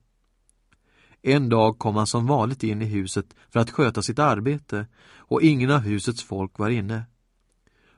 En 1.23 1.49
dag 1.49 1.79
kom 1.79 1.97
han 1.97 2.07
som 2.07 2.27
vanligt 2.27 2.63
in 2.63 2.83
i 2.83 2.85
huset 2.85 3.27
för 3.49 3.61
att 3.61 3.71
sköta 3.71 4.03
sitt 4.03 4.19
arbete 4.19 4.87
och 5.17 5.43
ingen 5.43 5.71
av 5.71 5.81
husets 5.81 6.23
folk 6.23 6.59
var 6.59 6.71
inne. 6.71 7.03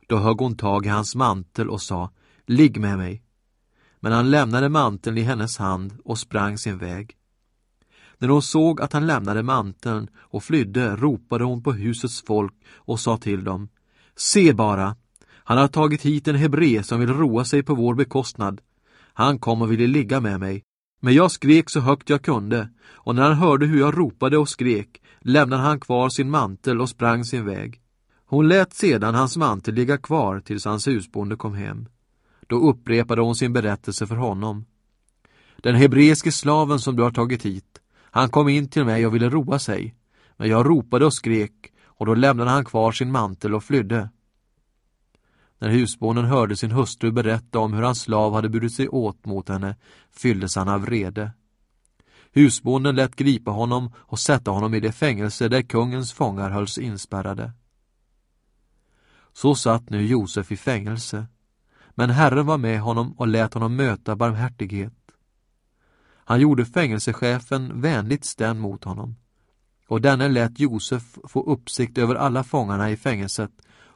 Då 0.07 0.19
högg 0.19 0.39
hon 0.39 0.57
tag 0.57 0.87
i 0.87 0.89
hans 0.89 1.15
mantel 1.15 1.71
och 1.71 1.83
sa 1.83 2.11
Ligg 2.47 2.81
med 2.81 2.99
mig. 2.99 3.23
Men 4.01 4.13
han 4.13 4.31
lämnade 4.31 4.69
manteln 4.69 5.19
i 5.19 5.23
hennes 5.23 5.59
hand 5.59 5.95
och 6.05 6.19
sprang 6.19 6.59
sin 6.59 6.79
väg. 6.79 7.17
När 8.19 8.29
hon 8.29 8.43
såg 8.43 8.81
att 8.81 8.93
han 8.93 9.07
lämnade 9.07 9.43
manteln 9.43 10.09
och 10.17 10.45
flydde 10.45 10.97
ropade 10.97 11.45
hon 11.45 11.63
på 11.63 11.73
husets 11.73 12.25
folk 12.27 12.55
och 12.75 13.01
sa 13.01 13.17
till 13.17 13.45
dem 13.45 13.69
Se 14.17 14.53
bara, 14.53 14.97
Han 15.45 15.59
har 15.59 15.69
tagit 15.69 16.03
hit 16.03 16.29
en 16.29 16.37
hebre 16.37 16.83
som 16.83 17.01
vill 17.01 17.15
roa 17.15 17.45
sig 17.45 17.63
på 17.63 17.75
vår 17.75 17.95
bekostnad. 17.95 18.61
Han 19.15 19.39
kom 19.39 19.63
och 19.63 19.73
ville 19.73 19.87
ligga 19.87 20.21
med 20.21 20.41
mig. 20.41 20.63
Men 21.05 21.15
jag 21.15 21.31
skrek 21.31 21.71
så 21.71 21.81
högt 21.81 22.11
jag 22.11 22.23
kunde, 22.23 22.69
och 22.95 23.15
när 23.15 23.23
han 23.23 23.37
hörde 23.37 23.67
hur 23.67 23.81
jag 23.81 23.99
ropade 23.99 24.39
och 24.39 24.49
skrek 24.49 25.03
lämnade 25.21 25.63
han 25.63 25.81
kvar 25.81 26.09
sin 26.09 26.31
mantel 26.31 26.81
och 26.81 26.89
sprang 26.89 27.25
sin 27.25 27.47
väg. 27.47 27.81
Hon 28.27 28.49
lät 28.49 28.75
sedan 28.75 29.15
hans 29.15 29.37
mantel 29.37 29.75
ligga 29.75 29.99
kvar 29.99 30.41
tills 30.41 30.65
hans 30.65 30.89
husbonde 30.89 31.37
kom 31.37 31.55
hem. 31.55 31.89
Då 32.47 32.57
upprepade 32.57 33.23
hon 33.23 33.35
sin 33.35 33.53
berättelse 33.53 34.07
för 34.07 34.17
honom. 34.17 34.65
Den 35.57 35.75
hebreiske 35.75 36.33
slaven 36.33 36.79
som 36.79 36.97
du 36.97 37.03
har 37.03 37.11
tagit 37.11 37.43
hit, 37.43 37.81
han 38.11 38.29
kom 38.29 38.49
in 38.49 38.69
till 38.69 38.85
mig 38.85 39.07
och 39.07 39.15
ville 39.15 39.31
roa 39.31 39.59
sig. 39.59 39.95
Men 40.37 40.49
jag 40.49 40.67
ropade 40.67 41.07
och 41.07 41.15
skrek 41.15 41.73
och 41.85 42.07
då 42.07 42.15
lämnade 42.15 42.51
han 42.51 42.65
kvar 42.65 42.93
sin 42.93 43.13
mantel 43.13 43.55
och 43.55 43.65
flydde. 43.65 44.09
När 45.63 45.69
husbonden 45.69 46.25
hörde 46.25 46.57
sin 46.57 46.71
hustru 46.71 47.13
berätta 47.13 47.59
om 47.59 47.73
hur 47.73 47.83
hans 47.83 48.01
slav 48.01 48.35
hade 48.35 48.49
burit 48.49 48.73
sig 48.73 48.89
åt 48.89 49.27
mot 49.27 49.49
henne 49.49 49.77
fylldes 50.11 50.57
han 50.57 50.69
av 50.69 50.81
vrede. 50.81 51.31
Husbonden 52.33 52.97
lät 52.97 53.17
gripa 53.17 53.51
honom 53.51 53.93
och 53.97 54.19
sätta 54.19 54.51
honom 54.51 54.75
i 54.75 54.81
det 54.81 54.93
fängelse 54.93 55.49
där 55.49 55.63
kungens 55.63 56.13
fångar 56.13 56.51
hölls 56.51 56.79
inspärrade. 56.79 57.53
Så 59.33 59.55
satt 59.55 59.91
nu 59.91 60.07
Josef 60.07 60.53
i 60.53 60.57
fängelse, 60.57 61.27
men 61.91 62.11
Herren 62.11 62.47
var 62.47 62.59
med 62.59 62.81
honom 62.81 63.13
och 63.13 63.29
lät 63.29 63.55
honom 63.55 63.77
möta 63.77 64.17
barmhärtighet. 64.17 64.95
Han 66.25 66.41
gjorde 66.41 66.65
fängelsechefen 66.65 67.81
vänligt 67.81 68.25
stämd 68.25 68.61
mot 68.61 68.85
honom 68.85 69.17
och 69.89 70.01
denne 70.01 70.29
lät 70.29 70.61
Josef 70.61 71.19
få 71.25 71.43
uppsikt 71.43 71.99
över 71.99 72.15
alla 72.15 72.45
fångarna 72.45 72.91
i 72.91 72.97
fängelset 72.97 73.51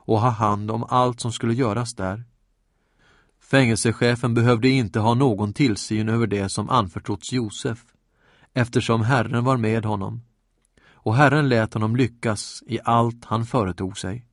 och 0.07 0.21
ha 0.21 0.31
hand 0.31 0.71
om 0.71 0.85
allt 0.89 1.21
som 1.21 1.33
skulle 1.33 1.55
göras 1.55 1.95
där. 1.95 2.25
Fängelsechefen 3.41 4.35
behövde 4.35 4.69
inte 4.69 5.01
ha 5.01 5.15
någon 5.15 5.53
tillsyn 5.53 6.09
över 6.09 6.27
det 6.27 6.49
som 6.49 6.71
anförtrotts 6.71 7.33
Josef, 7.33 7.79
eftersom 8.55 9.03
Herren 9.03 9.45
var 9.45 9.57
med 9.57 9.85
honom, 9.85 10.23
och 10.93 11.17
Herren 11.17 11.49
lät 11.49 11.75
honom 11.75 11.97
lyckas 11.97 12.63
i 12.67 12.79
allt 12.85 13.25
han 13.25 13.47
företog 13.47 13.99
sig. 13.99 14.27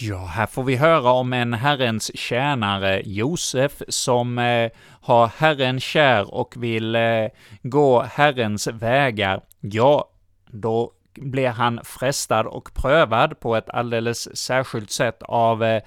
Ja, 0.00 0.26
här 0.26 0.46
får 0.46 0.64
vi 0.64 0.76
höra 0.76 1.10
om 1.10 1.32
en 1.32 1.52
Herrens 1.52 2.16
tjänare, 2.16 3.02
Josef, 3.04 3.82
som 3.88 4.38
eh, 4.38 4.70
har 5.00 5.26
Herren 5.26 5.80
kär 5.80 6.34
och 6.34 6.54
vill 6.56 6.94
eh, 6.94 7.26
gå 7.62 8.02
Herrens 8.02 8.66
vägar. 8.66 9.40
Ja, 9.60 10.10
då 10.50 10.92
blir 11.20 11.48
han 11.48 11.80
frestad 11.84 12.46
och 12.46 12.74
prövad 12.74 13.40
på 13.40 13.56
ett 13.56 13.70
alldeles 13.70 14.36
särskilt 14.36 14.90
sätt 14.90 15.22
av 15.22 15.64
eh, 15.64 15.82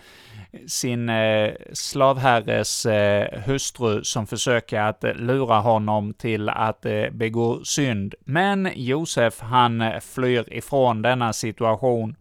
sin 0.68 1.10
eh, 1.10 1.52
slavherres 1.74 2.86
eh, 2.86 3.42
hustru 3.42 4.04
som 4.04 4.28
försöker 4.28 4.82
att 4.82 5.04
eh, 5.04 5.14
lura 5.14 5.60
honom 5.60 6.14
till 6.14 6.50
att 6.50 6.86
eh, 6.86 7.10
begå 7.12 7.64
synd. 7.64 8.16
Men 8.26 8.70
Josef, 8.76 9.40
han 9.40 9.84
flyr 10.02 10.54
ifrån 10.54 11.02
denna 11.02 11.34
situation. 11.34 12.16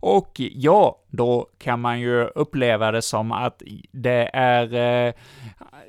Och 0.00 0.30
ja, 0.36 0.98
då 1.08 1.48
kan 1.58 1.80
man 1.80 2.00
ju 2.00 2.24
uppleva 2.24 2.90
det 2.90 3.02
som 3.02 3.32
att 3.32 3.62
det 3.92 4.30
är, 4.32 4.74
eh, 5.06 5.14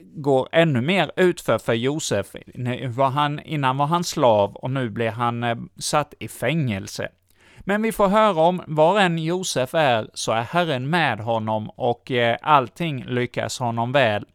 går 0.02 0.48
ännu 0.52 0.82
mer 0.82 1.12
utför 1.16 1.58
för 1.58 1.74
Josef. 1.74 2.36
Var 2.88 3.10
han, 3.10 3.40
innan 3.40 3.78
var 3.78 3.86
han 3.86 4.04
slav 4.04 4.56
och 4.56 4.72
nu 4.72 4.90
blir 4.90 5.12
han 5.12 5.44
eh, 5.44 5.58
satt 5.78 6.14
i 6.20 6.28
fängelse. 6.28 7.10
Men 7.60 7.82
vi 7.82 7.92
får 7.92 8.08
höra 8.08 8.42
om 8.42 8.62
var 8.68 9.00
än 9.00 9.18
Josef 9.18 9.74
är 9.74 10.10
så 10.14 10.32
är 10.32 10.42
Herren 10.42 10.90
med 10.90 11.20
honom 11.20 11.70
och 11.70 12.12
eh, 12.12 12.38
allting 12.42 13.04
lyckas 13.06 13.60
honom 13.60 13.92
väl. 13.92 14.26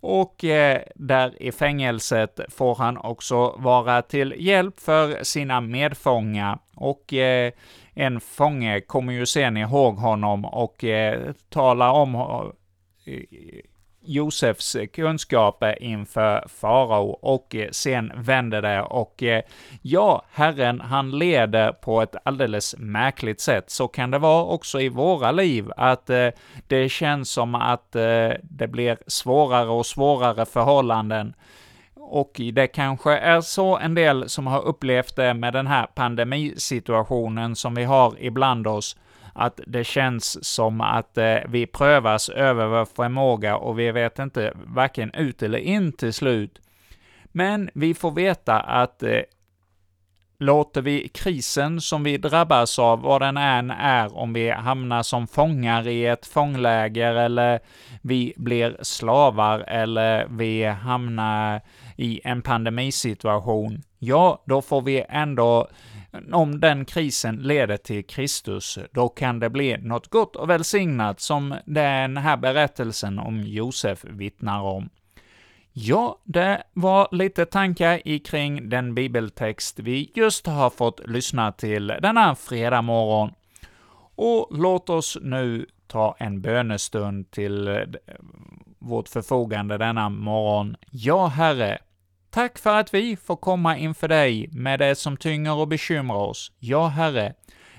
Och 0.00 0.44
eh, 0.44 0.80
där 0.94 1.42
i 1.42 1.52
fängelset 1.52 2.40
får 2.48 2.74
han 2.74 2.96
också 2.96 3.54
vara 3.58 4.02
till 4.02 4.34
hjälp 4.38 4.80
för 4.80 5.24
sina 5.24 5.60
medfångar 5.60 6.58
och 6.74 7.12
eh, 7.14 7.52
en 7.94 8.20
fånge 8.20 8.80
kommer 8.80 9.12
ju 9.12 9.26
sen 9.26 9.56
ihåg 9.56 9.96
honom 9.96 10.44
och 10.44 10.84
eh, 10.84 11.32
talar 11.48 11.90
om 11.90 12.14
eh, 12.14 13.20
Josefs 14.06 14.76
kunskaper 14.92 15.82
inför 15.82 16.44
farao 16.48 17.18
och 17.22 17.54
eh, 17.54 17.68
sen 17.70 18.12
vänder 18.16 18.62
det 18.62 18.82
och 18.82 19.22
eh, 19.22 19.42
ja, 19.82 20.22
Herren 20.32 20.80
han 20.80 21.10
leder 21.18 21.72
på 21.72 22.02
ett 22.02 22.16
alldeles 22.24 22.74
märkligt 22.78 23.40
sätt. 23.40 23.70
Så 23.70 23.88
kan 23.88 24.10
det 24.10 24.18
vara 24.18 24.44
också 24.44 24.80
i 24.80 24.88
våra 24.88 25.32
liv, 25.32 25.70
att 25.76 26.10
eh, 26.10 26.28
det 26.68 26.88
känns 26.88 27.30
som 27.30 27.54
att 27.54 27.96
eh, 27.96 28.30
det 28.42 28.68
blir 28.68 28.98
svårare 29.06 29.68
och 29.68 29.86
svårare 29.86 30.46
förhållanden 30.46 31.34
och 32.06 32.40
det 32.52 32.66
kanske 32.66 33.16
är 33.16 33.40
så 33.40 33.78
en 33.78 33.94
del 33.94 34.28
som 34.28 34.46
har 34.46 34.62
upplevt 34.62 35.16
det 35.16 35.34
med 35.34 35.52
den 35.52 35.66
här 35.66 35.86
pandemisituationen 35.86 37.56
som 37.56 37.74
vi 37.74 37.84
har 37.84 38.14
ibland 38.18 38.66
oss, 38.66 38.96
att 39.32 39.60
det 39.66 39.84
känns 39.84 40.44
som 40.44 40.80
att 40.80 41.18
eh, 41.18 41.36
vi 41.48 41.66
prövas 41.66 42.28
över 42.28 42.66
vår 42.66 42.84
förmåga 42.84 43.56
och 43.56 43.78
vi 43.78 43.90
vet 43.92 44.18
inte 44.18 44.52
varken 44.54 45.14
ut 45.14 45.42
eller 45.42 45.58
in 45.58 45.92
till 45.92 46.12
slut. 46.12 46.60
Men 47.24 47.70
vi 47.74 47.94
får 47.94 48.10
veta 48.10 48.60
att 48.60 49.02
eh, 49.02 49.20
låter 50.38 50.82
vi 50.82 51.08
krisen 51.08 51.80
som 51.80 52.04
vi 52.04 52.16
drabbas 52.16 52.78
av, 52.78 53.00
vad 53.00 53.22
den 53.22 53.36
än 53.36 53.70
är, 53.70 54.16
om 54.16 54.32
vi 54.32 54.50
hamnar 54.50 55.02
som 55.02 55.26
fångar 55.26 55.88
i 55.88 56.06
ett 56.06 56.26
fångläger 56.26 57.14
eller 57.14 57.60
vi 58.02 58.34
blir 58.36 58.76
slavar 58.82 59.60
eller 59.60 60.26
vi 60.30 60.64
hamnar 60.64 61.60
i 61.96 62.20
en 62.24 62.42
pandemisituation, 62.42 63.82
ja, 63.98 64.42
då 64.46 64.62
får 64.62 64.82
vi 64.82 65.04
ändå 65.08 65.68
om 66.32 66.60
den 66.60 66.84
krisen 66.84 67.36
leder 67.36 67.76
till 67.76 68.06
Kristus, 68.06 68.78
då 68.92 69.08
kan 69.08 69.40
det 69.40 69.50
bli 69.50 69.76
något 69.78 70.08
gott 70.08 70.36
och 70.36 70.50
välsignat 70.50 71.20
som 71.20 71.54
den 71.64 72.16
här 72.16 72.36
berättelsen 72.36 73.18
om 73.18 73.40
Josef 73.40 74.04
vittnar 74.04 74.60
om. 74.60 74.88
Ja, 75.72 76.20
det 76.24 76.62
var 76.72 77.08
lite 77.10 77.46
tankar 77.46 78.18
kring 78.18 78.68
den 78.68 78.94
bibeltext 78.94 79.78
vi 79.78 80.12
just 80.14 80.46
har 80.46 80.70
fått 80.70 81.08
lyssna 81.08 81.52
till 81.52 81.86
denna 81.86 82.34
fredag 82.34 82.82
morgon. 82.82 83.30
Och 84.16 84.48
låt 84.50 84.90
oss 84.90 85.18
nu 85.22 85.66
ta 85.86 86.16
en 86.18 86.40
bönestund 86.40 87.30
till 87.30 87.86
vårt 88.84 89.08
förfogande 89.08 89.78
denna 89.78 90.08
morgon. 90.08 90.76
Ja, 90.90 91.26
Herre, 91.26 91.78
tack 92.30 92.58
för 92.58 92.80
att 92.80 92.94
vi 92.94 93.16
får 93.16 93.36
komma 93.36 93.76
inför 93.76 94.08
dig 94.08 94.48
med 94.52 94.78
det 94.78 94.94
som 94.94 95.16
tynger 95.16 95.54
och 95.54 95.68
bekymrar 95.68 96.16
oss. 96.16 96.52
Ja, 96.58 96.86
Herre, 96.86 97.34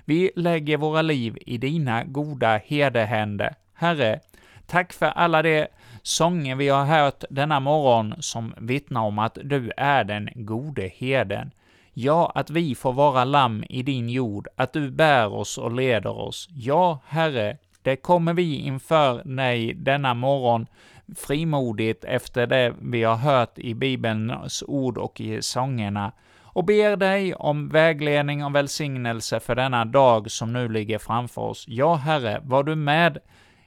vi 0.06 0.32
lägger 0.36 0.78
våra 0.78 1.02
liv 1.02 1.38
i 1.46 1.58
dina 1.58 2.04
goda 2.04 2.58
herdehänder. 2.58 3.56
Herre, 3.74 4.20
tack 4.66 4.94
för 4.94 5.06
alla 5.06 5.42
de 5.42 5.68
sånger 6.02 6.56
vi 6.56 6.70
har 6.70 6.86
hört 6.86 7.24
denna 7.30 7.60
morgon 7.60 8.16
som 8.20 8.54
vittnar 8.58 9.02
om 9.02 9.20
att 9.20 9.38
du 9.44 9.72
är 9.78 10.04
den 10.04 10.30
gode 10.36 10.92
herden. 10.96 11.52
Ja, 11.94 12.32
att 12.36 12.50
vi 12.50 12.76
får 12.76 12.94
vara 12.94 13.24
lamm 13.24 13.64
i 13.70 13.84
din 13.84 14.10
jord, 14.10 14.48
att 14.56 14.74
du 14.74 14.92
bär 14.92 15.34
oss 15.34 15.58
och 15.58 15.72
leder 15.72 16.18
oss. 16.18 16.50
Ja, 16.52 17.00
Herre, 17.08 17.58
det 17.82 17.96
kommer 17.96 18.34
vi 18.34 18.56
inför 18.56 19.24
dig 19.36 19.74
denna 19.74 20.14
morgon 20.14 20.68
frimodigt 21.16 22.04
efter 22.04 22.48
det 22.48 22.74
vi 22.82 23.04
har 23.04 23.16
hört 23.16 23.60
i 23.60 23.74
Bibelns 23.74 24.64
ord 24.68 24.98
och 24.98 25.22
i 25.22 25.42
sångerna 25.42 26.12
och 26.56 26.66
ber 26.66 26.96
dig 26.96 27.36
om 27.36 27.70
vägledning 27.70 28.46
och 28.46 28.56
välsignelse 28.56 29.40
för 29.40 29.56
denna 29.56 29.86
dag 29.86 30.32
som 30.32 30.54
nu 30.54 30.70
ligger 30.70 30.98
framför 30.98 31.42
oss. 31.42 31.66
Ja, 31.68 31.96
Herre, 31.96 32.42
var 32.44 32.64
du 32.64 32.76
med 32.76 33.18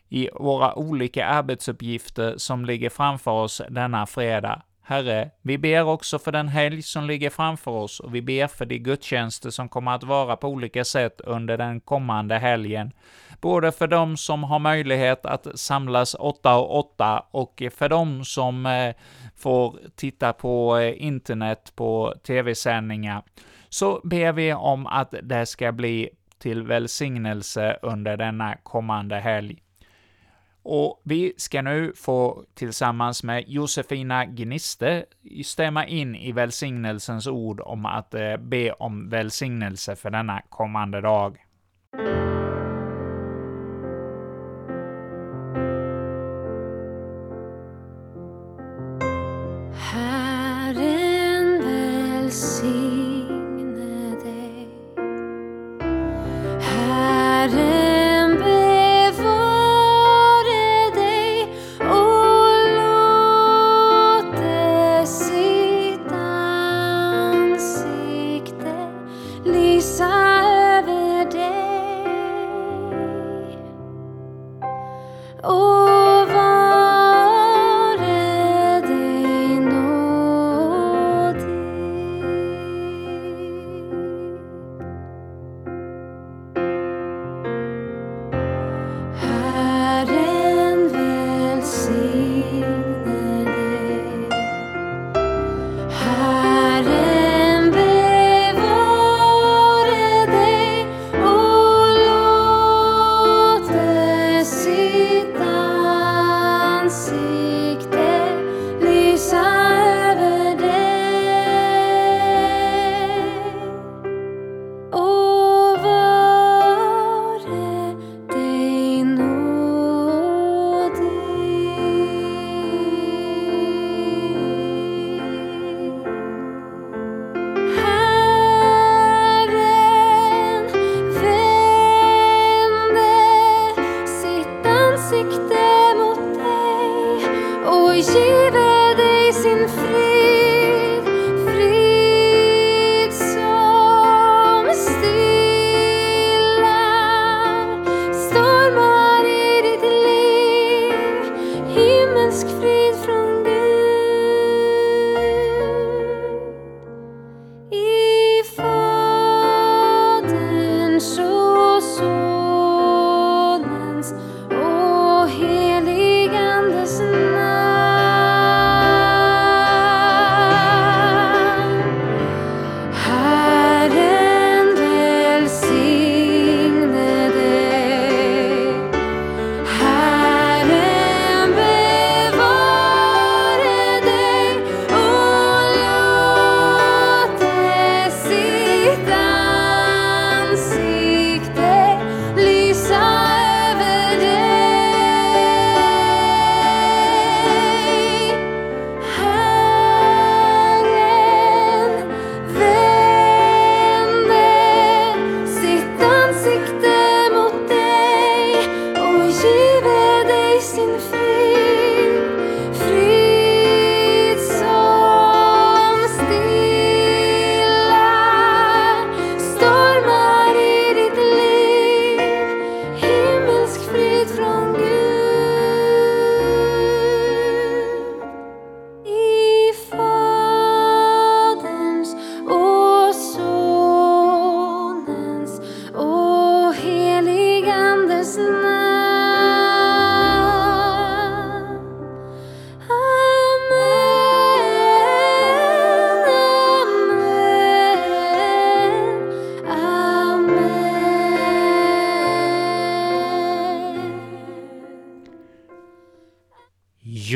i 0.09 0.29
våra 0.35 0.75
olika 0.75 1.27
arbetsuppgifter 1.27 2.35
som 2.37 2.65
ligger 2.65 2.91
framför 2.91 3.31
oss 3.31 3.63
denna 3.71 4.07
fredag. 4.07 4.63
Herre, 4.89 5.31
vi 5.43 5.59
ber 5.59 5.85
också 5.85 6.19
för 6.19 6.33
den 6.33 6.49
helg 6.49 6.83
som 6.83 7.05
ligger 7.05 7.31
framför 7.31 7.71
oss 7.71 8.01
och 8.01 8.15
vi 8.15 8.23
ber 8.23 8.47
för 8.47 8.67
de 8.67 8.79
gudstjänster 8.79 9.51
som 9.51 9.69
kommer 9.69 9.93
att 9.95 10.03
vara 10.03 10.37
på 10.37 10.49
olika 10.49 10.85
sätt 10.85 11.21
under 11.21 11.59
den 11.59 11.81
kommande 11.81 12.39
helgen. 12.39 12.93
Både 13.41 13.73
för 13.73 13.87
de 13.87 14.17
som 14.17 14.45
har 14.45 14.59
möjlighet 14.59 15.27
att 15.27 15.47
samlas 15.55 16.15
åtta 16.15 16.57
och 16.57 16.79
åtta 16.79 17.25
och 17.31 17.63
för 17.75 17.89
de 17.89 18.25
som 18.25 18.67
eh, 18.67 18.95
får 19.37 19.79
titta 19.97 20.33
på 20.33 20.79
eh, 20.79 21.05
internet 21.07 21.73
på 21.77 22.15
tv-sändningar, 22.27 23.23
så 23.69 24.01
ber 24.05 24.33
vi 24.33 24.53
om 24.53 24.87
att 24.87 25.15
det 25.23 25.47
ska 25.47 25.73
bli 25.73 26.11
till 26.39 26.63
välsignelse 26.63 27.79
under 27.83 28.17
denna 28.17 28.57
kommande 28.63 29.17
helg. 29.17 29.63
Och 30.71 31.01
vi 31.05 31.35
ska 31.37 31.63
nu 31.63 31.93
få 31.97 32.45
tillsammans 32.55 33.23
med 33.23 33.45
Josefina 33.47 34.25
Gniste 34.25 35.05
stämma 35.45 35.87
in 35.87 36.15
i 36.15 36.33
välsignelsens 36.33 37.27
ord 37.27 37.61
om 37.61 37.87
att 37.87 38.15
eh, 38.15 38.37
be 38.37 38.73
om 38.73 39.09
välsignelse 39.09 39.97
för 39.97 40.11
denna 40.11 40.43
kommande 40.49 41.01
dag. 41.01 41.37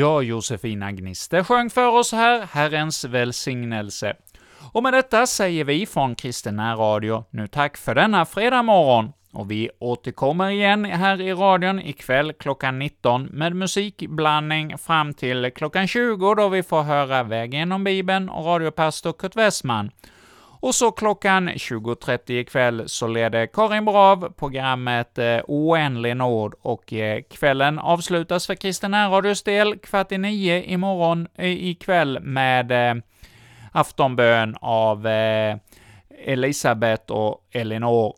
Ja, 0.03 0.21
Josefina 0.21 0.91
Gniste 0.91 1.43
sjöng 1.43 1.69
för 1.69 1.87
oss 1.87 2.11
här 2.11 2.47
Herrens 2.51 3.05
välsignelse. 3.05 4.13
Och 4.71 4.83
med 4.83 4.93
detta 4.93 5.27
säger 5.27 5.63
vi 5.63 5.85
från 5.85 6.15
Kristen 6.15 6.77
Radio 6.77 7.25
nu 7.29 7.47
tack 7.47 7.77
för 7.77 7.95
denna 7.95 8.25
fredag 8.25 8.61
morgon, 8.63 9.13
och 9.33 9.51
vi 9.51 9.69
återkommer 9.79 10.49
igen 10.49 10.85
här 10.85 11.21
i 11.21 11.33
radion 11.33 11.79
ikväll 11.79 12.33
klockan 12.33 12.79
19 12.79 13.23
med 13.23 13.55
musikblandning 13.55 14.77
fram 14.77 15.13
till 15.13 15.51
klockan 15.55 15.87
20 15.87 16.35
då 16.35 16.49
vi 16.49 16.63
får 16.63 16.83
höra 16.83 17.23
Väg 17.23 17.53
genom 17.53 17.83
Bibeln 17.83 18.29
och 18.29 18.45
radiopastor 18.45 19.13
Kurt 19.13 19.35
Westman. 19.35 19.91
Och 20.63 20.75
så 20.75 20.91
klockan 20.91 21.49
20.30 21.49 22.31
ikväll 22.31 22.83
så 22.85 23.07
leder 23.07 23.45
Karin 23.45 23.85
Brav 23.85 24.33
programmet 24.37 25.17
eh, 25.17 25.39
Oändlig 25.47 26.17
nåd, 26.17 26.53
och 26.61 26.93
eh, 26.93 27.21
kvällen 27.21 27.79
avslutas 27.79 28.47
för 28.47 28.55
Kristen 28.55 28.93
radios 28.93 29.43
del 29.43 29.77
kvart 29.77 30.11
i 30.11 30.17
nio 30.17 30.63
imorgon 30.63 31.27
eh, 31.35 31.67
ikväll 31.67 32.19
med 32.19 32.71
aftonbön 33.71 34.55
av 34.61 35.07
Elisabet 35.07 35.61
Elisabeth 36.25 37.11
och 37.11 37.47
Elinor, 37.51 38.15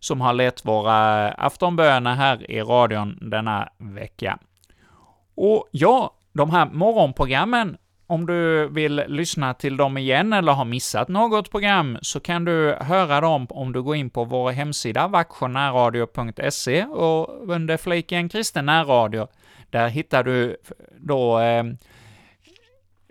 som 0.00 0.20
har 0.20 0.32
lett 0.32 0.64
våra 0.64 1.28
aftonböner 1.28 2.14
här 2.14 2.50
i 2.50 2.60
radion 2.60 3.18
denna 3.20 3.68
vecka. 3.78 4.38
Och 5.34 5.68
ja, 5.70 6.14
de 6.32 6.50
här 6.50 6.66
morgonprogrammen, 6.66 7.76
om 8.06 8.26
du 8.26 8.68
vill 8.68 9.02
lyssna 9.08 9.54
till 9.54 9.76
dem 9.76 9.98
igen 9.98 10.32
eller 10.32 10.52
har 10.52 10.64
missat 10.64 11.08
något 11.08 11.50
program, 11.50 11.98
så 12.02 12.20
kan 12.20 12.44
du 12.44 12.76
höra 12.80 13.20
dem 13.20 13.46
om 13.50 13.72
du 13.72 13.82
går 13.82 13.96
in 13.96 14.10
på 14.10 14.24
vår 14.24 14.50
hemsida 14.50 15.08
vaktionärradio.se 15.08 16.84
och 16.84 17.50
under 17.54 17.76
fliken 17.76 18.28
kristen 18.28 18.66
närradio. 18.66 19.28
Där 19.70 19.88
hittar 19.88 20.24
du 20.24 20.56
då 20.98 21.40
eh, 21.40 21.64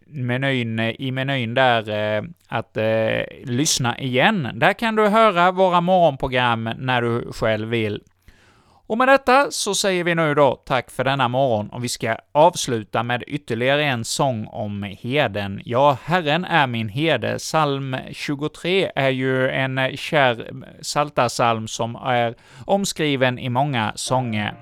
menyn, 0.05 0.79
i 0.79 1.11
menyn 1.11 1.53
där 1.53 1.89
eh, 1.89 2.23
att 2.47 2.77
eh, 2.77 3.25
lyssna 3.43 3.99
igen. 3.99 4.49
Där 4.53 4.73
kan 4.73 4.95
du 4.95 5.07
höra 5.07 5.51
våra 5.51 5.81
morgonprogram 5.81 6.69
när 6.77 7.01
du 7.01 7.31
själv 7.31 7.67
vill. 7.69 8.01
Och 8.87 8.97
med 8.97 9.07
detta 9.07 9.51
så 9.51 9.75
säger 9.75 10.03
vi 10.03 10.15
nu 10.15 10.33
då 10.33 10.55
tack 10.65 10.91
för 10.91 11.03
denna 11.03 11.27
morgon, 11.27 11.69
och 11.69 11.83
vi 11.83 11.89
ska 11.89 12.17
avsluta 12.31 13.03
med 13.03 13.23
ytterligare 13.27 13.83
en 13.83 14.05
sång 14.05 14.47
om 14.47 14.83
heden. 14.83 15.61
Ja, 15.65 15.97
Herren 16.03 16.45
är 16.45 16.67
min 16.67 16.89
herde. 16.89 17.35
Psalm 17.37 17.97
23 18.11 18.91
är 18.95 19.09
ju 19.09 19.49
en 19.49 19.97
kär 19.97 20.51
saltarsalm 20.81 21.67
som 21.67 21.95
är 21.95 22.35
omskriven 22.65 23.39
i 23.39 23.49
många 23.49 23.91
sånger. 23.95 24.53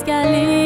Mig 0.00 0.61